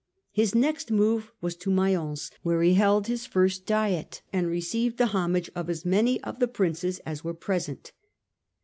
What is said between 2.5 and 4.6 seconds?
he held his first Diet and re